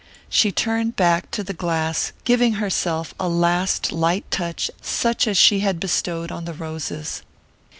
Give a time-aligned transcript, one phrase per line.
[0.29, 5.59] She turned back to the glass, giving herself a last light touch such as she
[5.59, 7.21] had bestowed on the roses.